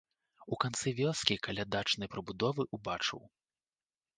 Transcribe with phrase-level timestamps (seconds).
[0.55, 3.25] У канцы вёскі каля дачнай прыбудовы убачыў.